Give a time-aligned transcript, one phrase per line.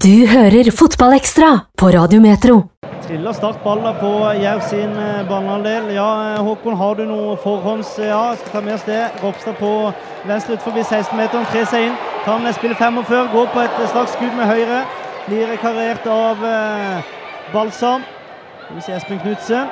[0.00, 2.62] Du hører Fotballekstra på Radiometro.
[3.04, 5.90] Triller Start ballen på Jerv sin eh, banehalvdel.
[5.92, 7.90] Ja, eh, Håkon, har du noe forhånds...
[8.00, 9.02] Ja, skal ta med oss det.
[9.20, 9.92] Ropstad på
[10.24, 11.98] venstre utenfor forbi 16-meteren, tre seg inn.
[12.24, 14.78] Kan spille 45, går på et slags skudd med høyre.
[15.26, 17.12] Blir karert av eh,
[17.52, 18.06] Balsam.
[18.64, 19.68] Skal vi se Espen Knutsen.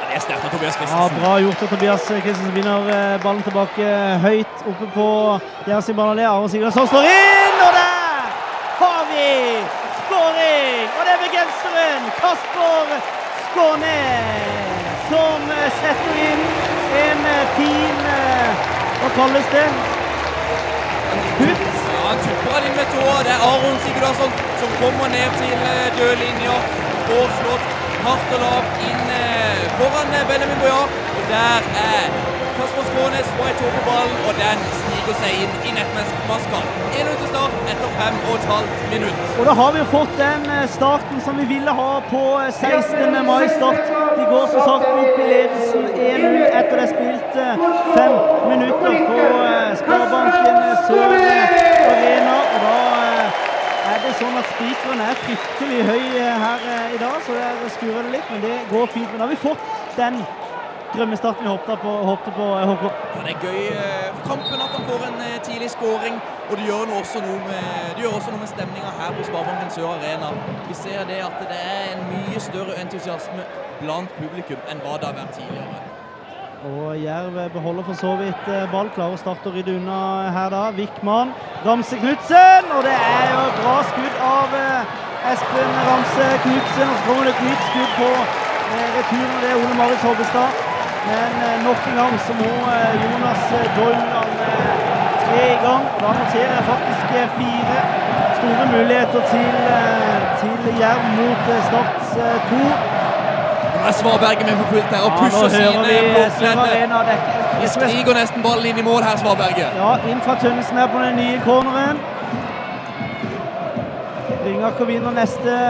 [0.00, 1.20] Det er sterkt av Tobias Ja, Christensen.
[1.20, 2.54] bra gjort av Tobias Christensen.
[2.56, 3.92] Vinner eh, ballen tilbake
[4.24, 5.10] høyt oppe på
[5.68, 6.30] Jerv sin banehalvdel.
[6.32, 8.00] Aron Sigurdsson slår inn, og der
[8.74, 9.26] har vi
[9.98, 10.88] skåring!
[10.98, 11.20] Og det er
[11.94, 13.00] bergenseren Kasper
[13.50, 15.40] Skånes som
[15.80, 16.42] setter inn
[16.96, 18.50] en fin eh,
[19.00, 19.68] Hva kalles det?
[21.38, 21.62] Putt?
[21.92, 23.16] Ja, han tupper inn med tåa.
[23.26, 26.56] Det er Aron Sigurdarsson som kommer ned til eh, dørlinja.
[27.08, 27.72] Får slått
[28.06, 30.88] hardt og lavt inn eh, foran Benjamin Bojar.
[31.18, 32.23] Og der er
[33.04, 36.60] Skånes ei tå på ballen, og den sniker seg inn i nettmaska.
[36.96, 39.18] 1 til start etter fem og et halvt minutt.
[39.34, 42.48] Og da har vi jo fått den eh, starten som vi ville ha på eh,
[42.48, 43.18] 16.
[43.26, 43.90] mai-start.
[44.16, 47.66] De går som sagt opp i ledelsen 1-0 etter det er spilt eh,
[47.98, 48.16] fem
[48.54, 49.18] minutter på
[49.50, 52.38] eh, Sparebanken eh, Sør eh, Arena.
[52.54, 53.44] Og da eh,
[53.90, 57.60] er det sånn at spikeren er fryktelig høy eh, her eh, i dag, så der
[57.76, 59.12] skurrer det litt, men det går fint.
[59.12, 60.22] Men da har vi fått den
[60.96, 62.84] drømmestarten vi håpte på, håpte på eh,
[63.16, 66.20] Ja, det er gøy eh, for kampen at han får en eh, tidlig skåring,
[66.50, 67.64] og det gjør, også noe med,
[67.96, 70.30] det også noe med stemninga her på Sparebanken Sør Arena.
[70.68, 73.46] Vi ser det at det er en mye større entusiasme
[73.80, 75.82] blant publikum enn hva det har vært tidligere.
[76.64, 79.98] Og Jerv beholder for så vidt ball, klarer å starte og rydde unna
[80.32, 80.62] her da.
[80.78, 81.34] Wickman,
[81.66, 84.56] Ramse Knutsen, og det er jo et bra skudd av
[85.34, 86.86] Espen Ramse Knutsen.
[86.88, 88.12] Og så kommer det et nytt skudd på
[88.96, 90.63] returen, det er Ole Marius Hobbestad.
[91.08, 93.42] Men eh, nok en gang så må eh, Jonas
[93.76, 94.74] Dolland eh,
[95.24, 95.82] tre i gang.
[95.94, 97.02] Og da noterer jeg faktisk
[97.40, 97.78] fire
[98.38, 99.54] store muligheter til,
[100.40, 102.10] til Jerv mot Starts
[102.50, 102.62] to.
[103.84, 105.96] Nå er Svarberget med på fullt her og pusher ja, vi
[106.38, 107.16] sine blokkledde.
[107.62, 109.76] De striker nesten ballen inn i mål her, Svarberget.
[109.82, 112.00] Ja, inn fra Tønnesen her på den nye corneren.
[114.44, 115.60] Ringaker vinner neste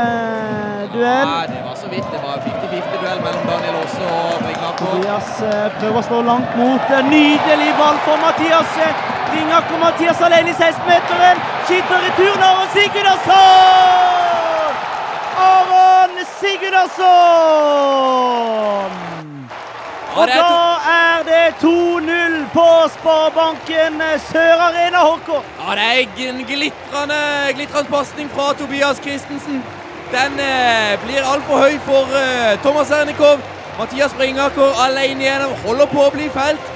[0.95, 1.29] duell.
[1.31, 1.64] Ja, det
[1.95, 2.09] vidt.
[2.15, 4.85] Det var 50-50-duell mellom Daniel Aase og Brignaker.
[4.85, 6.83] Tobias eh, prøver å stå langt mot.
[6.99, 8.93] En nydelig ball for Mathias eh,
[9.85, 11.37] Mathias alene i 16-meteren.
[11.69, 14.73] Skyter returen av Sigurdarsson!
[15.45, 17.05] Aron Sigurdarsson!
[20.15, 20.51] Og da
[20.87, 25.43] er det 2-0 på Sparebanken Sør Arena, Håkon.
[25.59, 25.97] Ja, det er
[26.31, 27.23] en glitrende,
[27.57, 29.59] glitrende pasning fra Tobias Christensen.
[30.15, 33.43] Den eh, blir altfor høy for eh, Thomas Ernikov.
[33.79, 36.71] Mathias Bringaker alene igjennom, holder på å bli felt.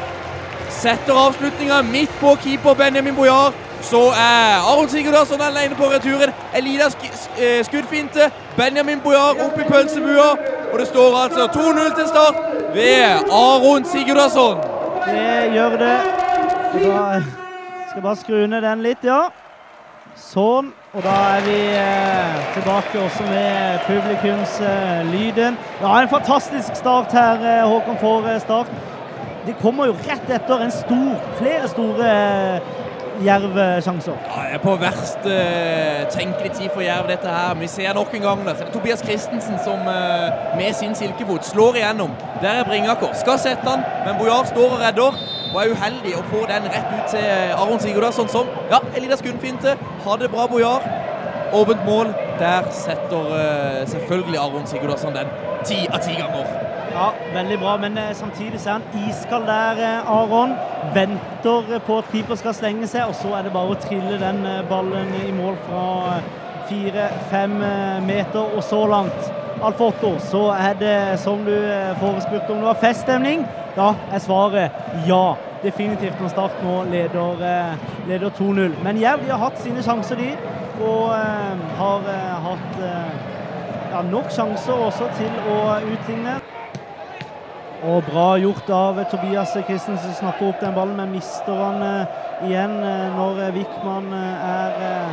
[0.74, 3.54] Setter avslutninga midt på keeper Benjamin Bojar.
[3.86, 6.34] Så er Aron Sigurdarsson alene på returen.
[6.50, 7.06] En liten sk
[7.38, 8.30] eh, skuddfinte.
[8.58, 10.30] Benjamin Bojar opp i pølsebua.
[10.72, 14.64] Og det står altså 2-0 til start ved Aron Sigurdarsson.
[15.06, 15.98] Det gjør det.
[16.72, 17.04] Skal da
[17.90, 19.28] skal bare skru ned den litt, ja.
[20.18, 20.72] Sånn.
[20.96, 25.58] Og da er vi eh, tilbake også med publikumslyden.
[25.82, 28.66] ja, en fantastisk start her, eh, Håkon, eh, Start.
[29.46, 32.74] De kommer jo rett etter en stor, flere store eh,
[33.24, 34.18] Jerv-sjanser.
[34.26, 35.24] Ja, det er på verst
[36.14, 37.54] tenkelig tid for Jerv, dette her.
[37.54, 38.56] Men vi ser nok en gang det.
[38.58, 39.82] Så det er Tobias Christensen som
[40.58, 42.14] med sin silkefot slår igjennom.
[42.42, 43.14] Der er Bringakor.
[43.18, 45.18] Skal sette han, men Bojar står og redder.
[45.54, 49.20] Og er uheldig å få den rett ut til Aron Sigurdasson, som Ja, en liten
[49.20, 49.76] skuddfinte.
[50.04, 50.84] Hadde bra Bojar.
[51.52, 52.14] Åpent mål.
[52.38, 55.30] Der setter eh, selvfølgelig Aron Sigurdasson den
[55.64, 56.50] ti av ti ganger.
[56.92, 60.52] Ja, veldig bra, men eh, samtidig så er han iskald der, eh, Aron.
[60.94, 64.20] Venter eh, på at keeper skal slenge seg, og så er det bare å trille
[64.20, 66.20] den eh, ballen i mål fra
[66.68, 67.58] fire-fem
[68.06, 68.54] meter.
[68.56, 69.32] Og så langt,
[69.64, 73.46] Alf Otto, så er det som du eh, forespurte om det var feststemning.
[73.78, 75.36] Da er svaret ja.
[75.62, 77.78] Definitivt når Start nå leder, eh,
[78.08, 78.76] leder 2-0.
[78.82, 80.28] Men Jerv de har hatt sine sjanser, de.
[80.78, 83.16] Og eh, har eh, hatt eh,
[83.92, 86.36] ja, nok sjanser også til å utligne.
[87.88, 91.82] Og bra gjort av Tobias Christensen som snapper opp den ballen, men mister han
[92.46, 92.74] igjen
[93.14, 95.12] når Wickman er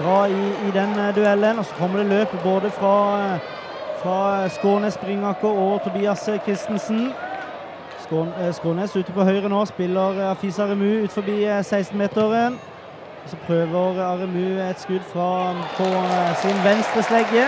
[0.00, 1.62] bra i, i den duellen.
[1.62, 2.96] Og så kommer det løp både fra,
[4.02, 4.18] fra
[4.50, 7.12] Skånes Bringaker og Tobias Christensen.
[8.12, 12.58] Eh, Skånes ute på høyre nå, spiller Afis Afisa Remu ut forbi eh, 16-meteren.
[13.26, 17.46] Så prøver Aremu et skudd fra, på eh, sin venstre slegge.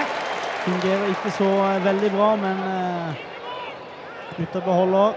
[0.65, 3.25] Fungerer ikke så eh, veldig bra, men eh,
[4.39, 5.13] Gutta beholder.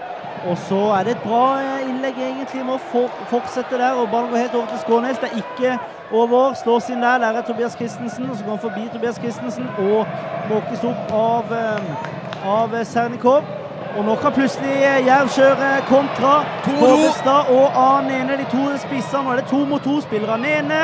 [0.46, 2.66] Og så er det et bra eh, innlegg, egentlig.
[2.68, 3.96] Må å fortsette der.
[3.96, 5.22] Og ballen går helt over til Skånes.
[5.22, 5.78] Det er ikke
[6.12, 6.52] over.
[6.60, 7.22] Slås inn der.
[7.24, 8.28] Der er Tobias Christensen.
[8.28, 10.04] Og så går han forbi Tobias Christensen og
[10.52, 12.12] måkes opp av, eh,
[12.58, 13.57] av Sernikov.
[13.98, 14.74] Og nå kan plutselig
[15.08, 16.34] Jerv kjøre kontra.
[16.68, 19.24] Håvestad og Anene, de to spissene.
[19.26, 20.36] Nå er det to mot to spillere.
[20.38, 20.82] Anene.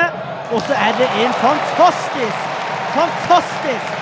[0.53, 2.49] Og så er det en fantastisk,
[2.97, 4.01] fantastisk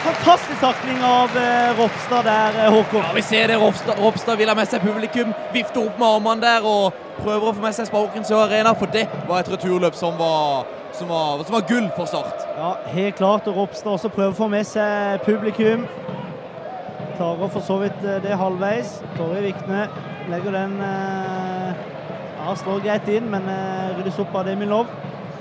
[0.00, 3.02] Fantastisk takling av eh, Ropstad der, eh, Håkon.
[3.04, 3.56] Ja, Vi ser det.
[3.60, 5.34] Ropstad, Ropstad vil ha med seg publikum.
[5.52, 8.72] Vifter opp med armene der og prøver å få med seg Spaken Sør Arena.
[8.80, 10.64] For det var et returløp som var,
[10.96, 12.46] som var, som var gull for Start.
[12.56, 13.52] Ja, helt klart.
[13.52, 15.84] Og Ropstad også prøver å få med seg publikum.
[17.20, 18.94] Klarer for så vidt eh, det halvveis.
[19.18, 19.82] Torje Vikne
[20.32, 21.80] legger den eh,
[22.38, 24.88] Ja, slår greit inn, men eh, ryddes opp av Demi Lov.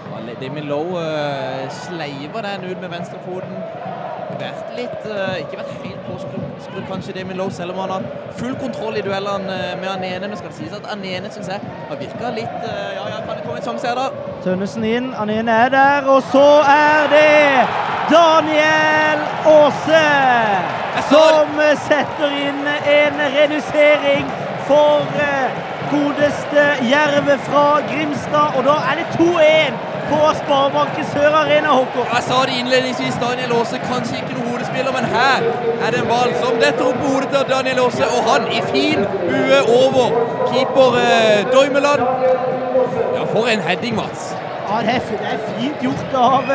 [0.09, 3.53] Ja, Damien Lowe uh, sleiver den ut med venstrefoten.
[4.41, 5.05] Vært litt,
[5.39, 8.09] ikke vært helt påskrudd, kanskje, Demi Lowe, selv om han har
[8.41, 10.27] full kontroll i duellene med Anene.
[10.27, 13.45] Men skal det sies at Anene syns jeg har virka litt Ja, ja, kan det
[13.45, 14.35] komme en sjanse her, da?
[14.43, 17.31] Tønnesen inn, Anene er der, og så er det
[18.11, 19.25] Daniel
[19.55, 20.78] Aase
[21.09, 24.25] som setter inn en redusering
[24.69, 25.50] for eh,
[25.91, 28.57] godeste Jerve fra Grimstad.
[28.57, 29.77] Og da er det 2-1
[30.09, 32.07] på Sparebanken Sør Arena, Håkon.
[32.15, 35.45] Jeg sa det innledningsvis, Daniel Aase kanskje ikke noen hodespiller, men her
[35.86, 38.62] er det en ball som detter opp på hodet til Daniel Aase, og han i
[38.74, 40.13] fin bue over
[40.51, 42.06] keeper eh, Doimeland.
[43.18, 44.31] Ja, for en heading, Mats.
[44.69, 46.50] Ja, det er, fint gjort av,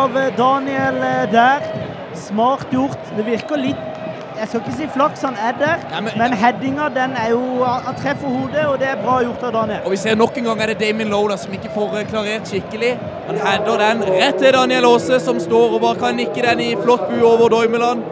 [0.00, 1.70] av Daniel eh, der.
[2.18, 2.98] Smart gjort.
[3.16, 3.84] Det virker litt
[4.38, 7.40] Jeg skal ikke si flaks, han er der, ja, men- men headinga den er jo
[7.64, 9.80] Han treffer hodet, og det er bra gjort av Daniel.
[9.84, 12.04] Og vi ser nok en gang er det Damien Lowe da, som ikke får eh,
[12.06, 12.92] klarert skikkelig.
[13.26, 16.74] Han header den rett til Daniel Aase, som står og bare kan nikke den i
[16.84, 18.02] flott bue over Doimeland.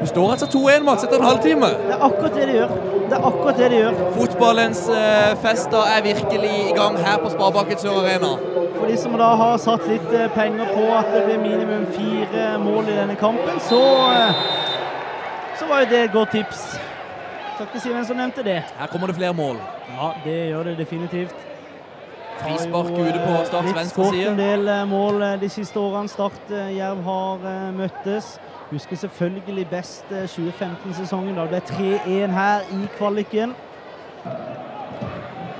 [0.00, 1.66] Det står altså 2-1, Mats, etter en halvtime.
[1.66, 2.68] Det er akkurat det de gjør.
[3.06, 3.98] Det er akkurat det de gjør.
[4.16, 8.32] Fotballens eh, fester er virkelig i gang her på Sparebanken Sør Arena.
[8.78, 12.48] For de som da har satt litt eh, penger på at det blir minimum fire
[12.64, 14.42] mål i denne kampen, så eh,
[15.58, 16.64] så var jo det et godt tips.
[17.54, 18.58] Skal ikke si hvem som nevnte det.
[18.78, 19.62] Her kommer det flere mål.
[19.94, 21.46] Ja, det gjør det definitivt.
[22.40, 26.08] Frispark ute på eh, Starts venstre skåret en del eh, mål eh, de siste årene
[26.08, 27.46] Start Jerv har
[27.76, 28.36] møttes.
[28.70, 31.36] Husker selvfølgelig best eh, 2015-sesongen.
[31.36, 33.54] Da det ble 3-1 her i kvaliken.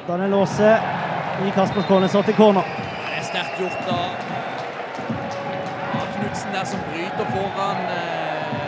[0.07, 0.77] Daniel Aase
[1.47, 2.67] i Kasper Skånes til corner.
[2.67, 4.35] Det er sterkt gjort av
[5.97, 7.83] av Knutsen der som bryter foran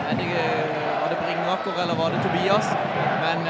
[0.09, 2.67] Var det Bringaker eller var det Tobias?
[3.23, 3.45] Men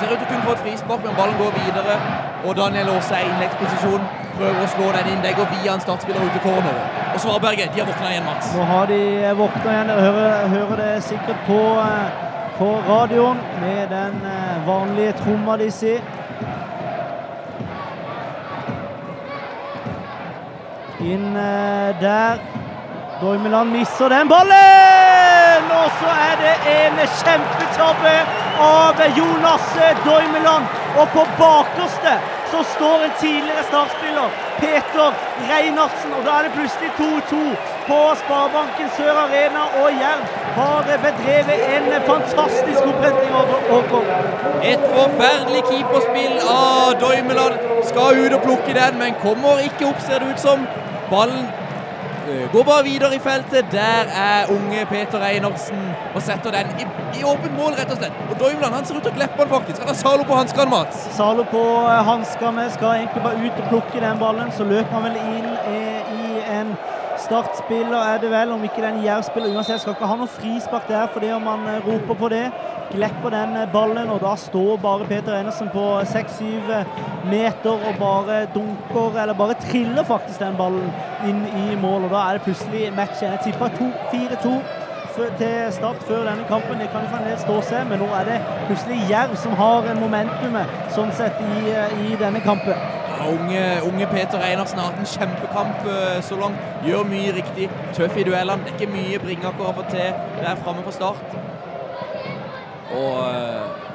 [0.00, 1.96] ser ut til å kunne få et frispark, men ballen går videre.
[2.44, 4.04] Og Daniel Aase er i innleggsposisjon.
[4.38, 5.20] Prøver å slå den inn.
[5.24, 6.78] Legger via en startspiller ut til corner.
[7.12, 8.54] Og Svarberget, de har våkna igjen, Mats.
[8.56, 9.00] Nå har de
[9.40, 9.92] våkna igjen.
[9.92, 12.24] Dere hører, hører det sikkert på, eh,
[12.60, 16.00] på radioen med den eh, vanlige tromma de sier.
[21.00, 22.40] Inn eh, der.
[23.20, 25.66] Doimeland misser den ballen!
[25.76, 28.14] Og så er det en kjempetabbe
[28.60, 29.66] av Jonas
[30.04, 30.64] Doimeland.
[30.98, 32.14] Og på bakerste
[32.50, 34.28] så står en tidligere startspiller,
[34.58, 35.12] Peter
[35.50, 36.12] Reinardsen.
[36.18, 37.38] Og da er det plutselig 2-2
[37.86, 39.62] på Sparebanken Sør Arena.
[39.82, 40.24] Og Jerv
[40.58, 44.10] har bedrevet en fantastisk oppretting av Åkon.
[44.72, 47.62] Et forferdelig keeperspill av Doimeland.
[47.92, 50.66] Skal ut og plukke den, men kommer ikke opp, ser det ut som.
[51.10, 51.46] Ballen
[52.52, 53.72] går bare videre i feltet.
[53.72, 55.80] Der er unge Peter Einertsen
[56.14, 56.86] og setter den i,
[57.20, 58.22] i åpent mål, rett og slett.
[58.30, 59.82] Og Doimland, han ser ut til å kleppe den faktisk.
[59.82, 61.04] Han har Zalo på hanskene, Mats.
[61.16, 64.50] Zalo på eh, hanskene skal egentlig bare ut og plukke den ballen.
[64.56, 66.74] Så løper han vel inn eh, i en
[67.20, 69.54] startspiller, er det vel, om ikke det er en Jerv-spiller.
[69.56, 72.46] Uansett skal ikke ha noe frispark der fordi om han eh, roper på det.
[72.90, 76.72] Glepper den eh, ballen, og da står bare Peter Enersen på 6-7
[77.30, 80.90] meter og bare dunker, eller bare triller faktisk den ballen
[81.28, 82.08] inn i mål.
[82.08, 83.22] Og da er det plutselig match.
[83.22, 83.70] Jeg tipper
[84.12, 84.54] 4-2
[85.38, 86.80] til start før denne kampen.
[86.80, 91.12] Det kan fremdeles stå seg, men nå er det plutselig Jerv som har momentumet sånn
[91.14, 92.74] sett i, eh, i denne kampen.
[93.10, 95.86] Ja, unge, unge Peter Einarsen har hatt en kjempekamp
[96.24, 96.58] så langt.
[96.88, 97.70] Gjør mye riktig.
[97.94, 98.64] Tøff i duellene.
[98.64, 100.08] Det er ikke mye Bringaker har fått til
[100.40, 101.40] der framme fra start.
[102.96, 103.88] Og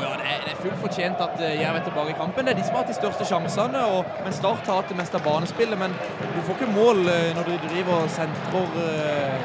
[0.00, 2.46] og ja, det er, det er fullt fortjent at ø, Jerv er tilbake i kampen.
[2.46, 3.82] Det er de som har hatt de største sjansene.
[3.94, 5.76] Og, men Start har hatt det meste av banespillet.
[5.80, 7.02] Men du får ikke mål
[7.36, 8.78] når du driver sentrer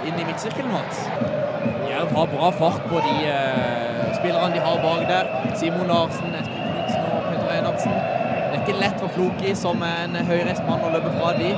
[0.07, 1.03] inn i midtsirkelen, Mats.
[1.89, 5.31] Jerv har bra fart på de uh, spillerne de har bak der.
[5.59, 7.95] Simon Larsen, Espen Knutsen og Petter Einarsen.
[7.95, 11.51] Det er ikke lett for Floki, som en høyreist mann, å løpe fra de.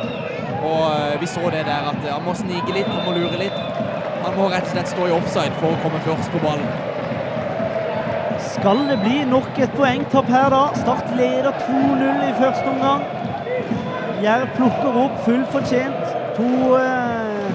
[0.68, 3.77] Og vi så det der at han må snike litt, han må lure litt.
[4.28, 6.66] Han må rett og slett stå i offside for å komme først på ballen.
[8.44, 10.66] Skal det bli nok et poengtopp her, da?
[10.76, 13.06] Start leder 2-0 i første omgang.
[14.20, 16.12] Jerv plukker opp fullt fortjent.
[16.36, 17.54] To, eh,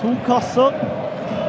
[0.00, 0.78] to kasser.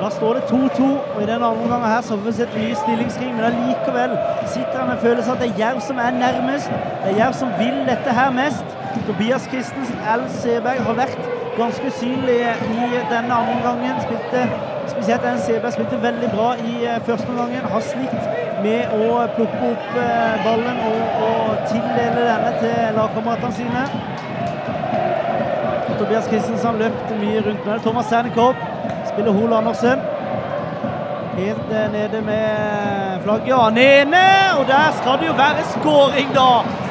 [0.02, 2.68] Da står det 2-2, og i den andre omgangen her så får vi sett ny
[2.82, 6.76] stillingskrig, men allikevel sitter jeg med følelsen at det er Jerv som er nærmest.
[7.06, 8.78] Det er Jerv som vil dette her mest.
[9.08, 10.28] Tobias Christensen, L.
[10.42, 12.40] Seberg har vært ganske usynlig
[12.76, 14.02] i denne andre omgangen.
[14.06, 14.42] Spilte,
[14.88, 15.28] spesielt.
[15.46, 17.56] Seberg spilte veldig bra i eh, første omgang.
[17.76, 18.22] Har slitt
[18.66, 23.86] med å plukke opp eh, ballen og, og tildele denne til lagkameratene sine.
[26.00, 27.82] Tobias Christensen løpte mye rundt med det.
[27.84, 28.54] Thomas Sernikov
[29.12, 30.04] spiller Hol Andersen.
[31.38, 32.48] Helt eh, nede med
[33.24, 33.58] flagget.
[33.68, 34.28] Anene!
[34.60, 36.50] Og der skal det jo være skåring, da!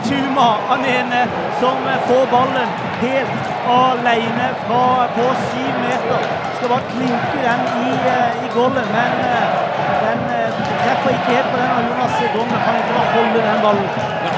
[0.08, 1.22] Tuma Anene
[1.60, 1.76] som
[2.08, 2.68] får ballen
[3.04, 3.44] helt
[3.82, 4.84] alene fra
[5.16, 6.20] på syv meter.
[6.56, 7.90] Skal bare klinke den i,
[8.44, 9.12] i goalen, men
[10.04, 10.20] den
[10.82, 11.70] treffer ikke helt på den.
[11.76, 13.88] Og Jonas Grommen kan ikke bare holde den ballen.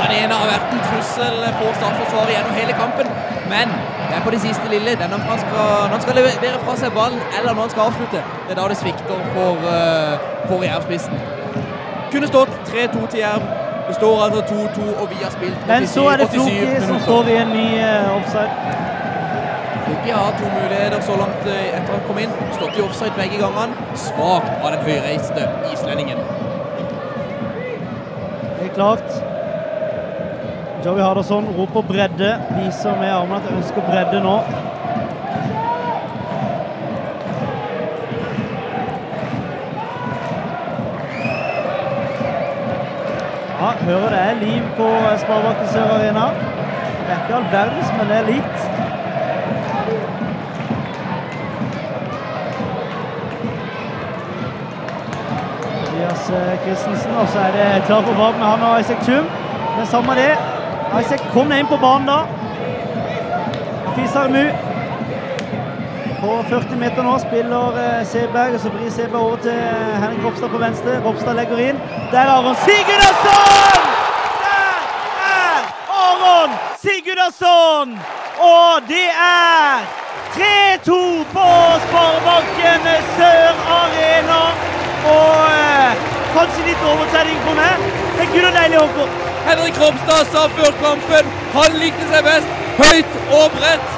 [0.05, 3.07] Anene har vært en trussel på startforsvaret gjennom hele kampen,
[3.53, 3.75] men
[4.09, 4.91] det er på det siste lille.
[4.91, 7.73] Det er når han, skal, når han skal levere fra seg ballen, eller når han
[7.75, 8.21] skal avslutte.
[8.47, 10.13] Det er da det svikter for, uh,
[10.49, 11.17] for Jerv-spissen.
[12.13, 13.43] Kunne stått 3-2 til Jerv.
[13.89, 17.01] Det står altså 2-2, og vi har spilt 87 Men så er det Floki som
[17.07, 18.53] står i en ny uh, offside.
[19.87, 22.35] Floki har to muligheter så langt uh, etter han kom inn.
[22.59, 23.87] Stått i offside begge gangene.
[24.09, 26.19] Svakt av den høyreiste islendingen.
[28.59, 29.26] Det er klart.
[30.87, 32.29] Joey Harderson roper bredde.
[32.57, 34.35] Viser med armene at jeg ønsker bredde nå.
[43.61, 44.89] Ja, hører det er liv på
[45.25, 46.27] Sparebanken Sør Arena.
[47.03, 48.59] Det er ikke all verdens, men det er litt.
[55.87, 56.31] Tobias
[56.63, 59.27] Christensen, og så er det klar på bak med han og Isaac Chum.
[59.79, 60.56] Men samme det.
[61.01, 62.25] Isaac kom inn på banen da.
[63.97, 64.45] Fisarmu
[66.21, 67.77] på 40 meter nå spiller
[68.09, 69.59] Seberg, og så vrir Seberg over til
[70.03, 70.97] Henrik Ropstad på venstre.
[71.05, 71.83] Ropstad legger inn.
[72.13, 73.85] Der er Aron Sigurdasson!
[74.47, 74.81] Der
[75.27, 75.69] er
[76.07, 77.95] Aron Sigurdasson!
[78.49, 79.85] Og det er
[80.39, 80.99] 3-2
[81.37, 81.47] på
[81.85, 84.43] Sparebanken Sør Arena.
[85.13, 88.06] Og eh, kanskje litt overtenning på meg.
[88.17, 89.11] Det er gud og deilig, Håkon.
[89.47, 92.49] Henrik Ropstad sa før kampen han likte seg best
[92.81, 93.91] høyt og bredt.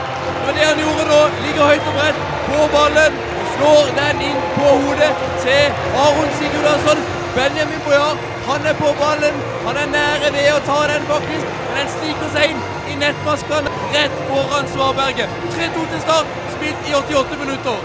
[0.47, 4.41] Og det han gjorde nå, ligger høyt og bredt på ballen og slår den inn
[4.57, 5.13] på hodet
[5.45, 7.05] til Aron Sigurdarsson.
[7.37, 9.39] Benjamin Bojar, han er på ballen.
[9.67, 11.55] Han er nære ved å ta den, faktisk.
[11.69, 15.39] Men den stikker seg inn i nettmaskene rett foran Svarberget.
[15.55, 17.79] 3-2 til start, spilt i 88 minutter.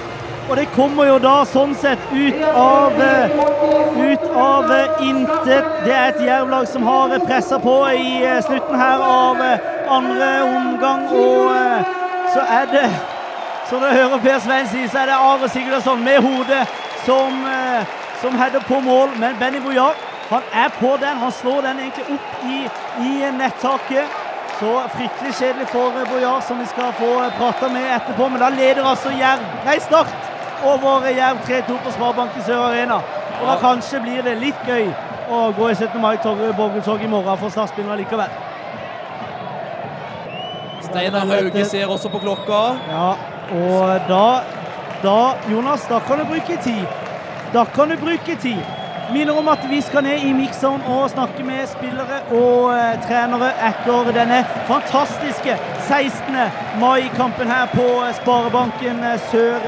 [0.50, 3.00] Og det kommer jo da sånn sett ut av
[4.14, 4.72] ut av
[5.02, 5.66] intet.
[5.86, 9.42] Det er et Jerv-lag som har pressa på i slutten her av
[9.90, 11.06] andre omgang.
[11.12, 12.88] Og så er det,
[13.70, 16.66] som dere hører Per Svein si, så er det Are Sigurdasson med hodet
[17.06, 17.46] som,
[18.22, 19.16] som header på mål.
[19.20, 19.96] Men Benny Bojar,
[20.30, 21.24] han er på den.
[21.24, 22.60] Han slår den egentlig opp i,
[23.08, 24.22] i nettaket.
[24.60, 28.30] Så fryktelig kjedelig for Bojar, som vi skal få prata med etterpå.
[28.30, 30.23] Men da leder altså Jerv, nei, Start
[30.64, 33.00] over Jerv 3-2 på Sparebanken Sør Arena.
[33.42, 34.88] Og da kanskje blir det litt gøy
[35.32, 36.00] å gå i 17.
[36.02, 38.32] mai-borgertog i morgen for Start-spillere likevel.
[40.84, 42.62] Steinar Hauge ser også på klokka.
[42.92, 43.10] Ja,
[43.58, 44.26] og da,
[45.04, 45.18] da
[45.52, 46.86] Jonas, da kan du bruke tid.
[47.54, 48.62] Da kan du bruke tid.
[49.14, 53.52] Minner om at vi skal ned i mixzone og snakke med spillere og eh, trenere
[53.68, 54.40] etter denne
[54.70, 56.40] fantastiske 16.
[56.82, 57.86] mai-kampen her på
[58.22, 59.62] Sparebanken Sør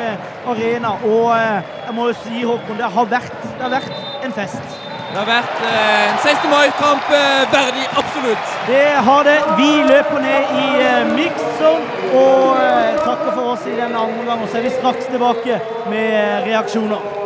[0.49, 0.95] Arena.
[1.05, 4.81] Og eh, jeg må jo si, Håkon, det har vært, det har vært en fest.
[5.15, 6.49] Det har vært eh, en 16.
[6.51, 8.55] mai-kamp eh, verdig, absolutt.
[8.67, 9.35] Det har det.
[9.59, 12.57] Vi løper ned i eh, mixzone og
[13.05, 14.43] takker for oss i denne andre omgang.
[14.43, 15.61] Og så er vi straks tilbake
[15.93, 17.24] med reaksjoner.